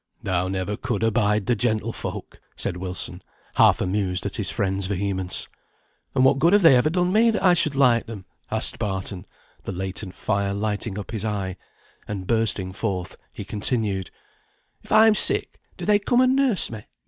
'""Thou 0.23 0.47
never 0.47 0.75
could 0.75 1.03
abide 1.03 1.45
the 1.45 1.55
gentlefolk," 1.55 2.41
said 2.55 2.75
Wilson, 2.75 3.21
half 3.53 3.81
amused 3.81 4.25
at 4.25 4.37
his 4.37 4.49
friend's 4.49 4.87
vehemence. 4.87 5.47
"And 6.15 6.25
what 6.25 6.39
good 6.39 6.53
have 6.53 6.63
they 6.63 6.75
ever 6.75 6.89
done 6.89 7.13
me 7.13 7.29
that 7.29 7.43
I 7.43 7.53
should 7.53 7.75
like 7.75 8.07
them?" 8.07 8.25
asked 8.49 8.79
Barton, 8.79 9.27
the 9.63 9.71
latent 9.71 10.15
fire 10.15 10.55
lighting 10.55 10.97
up 10.97 11.11
his 11.11 11.23
eye: 11.23 11.55
and 12.07 12.25
bursting 12.25 12.73
forth, 12.73 13.15
he 13.31 13.43
continued, 13.43 14.09
"If 14.83 14.91
I 14.91 15.05
am 15.05 15.13
sick, 15.13 15.59
do 15.77 15.85
they 15.85 15.99
come 15.99 16.21
and 16.21 16.35
nurse 16.35 16.71
me? 16.71 16.81